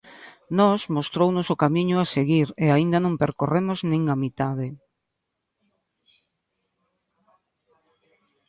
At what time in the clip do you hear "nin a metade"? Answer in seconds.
3.91-4.67